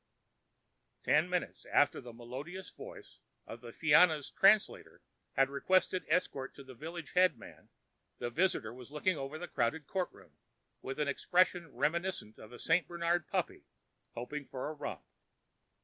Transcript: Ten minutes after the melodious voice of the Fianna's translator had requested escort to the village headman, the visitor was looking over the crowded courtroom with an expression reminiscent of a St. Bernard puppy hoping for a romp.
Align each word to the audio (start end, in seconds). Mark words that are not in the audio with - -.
Ten 1.03 1.29
minutes 1.29 1.63
after 1.67 2.01
the 2.01 2.11
melodious 2.11 2.71
voice 2.71 3.19
of 3.45 3.61
the 3.61 3.71
Fianna's 3.71 4.31
translator 4.31 5.03
had 5.33 5.47
requested 5.47 6.05
escort 6.07 6.55
to 6.55 6.63
the 6.63 6.73
village 6.73 7.11
headman, 7.11 7.69
the 8.17 8.31
visitor 8.31 8.73
was 8.73 8.89
looking 8.89 9.15
over 9.15 9.37
the 9.37 9.47
crowded 9.47 9.85
courtroom 9.85 10.37
with 10.81 10.99
an 10.99 11.07
expression 11.07 11.71
reminiscent 11.71 12.39
of 12.39 12.51
a 12.51 12.57
St. 12.57 12.87
Bernard 12.87 13.27
puppy 13.27 13.67
hoping 14.15 14.43
for 14.43 14.69
a 14.69 14.73
romp. 14.73 15.03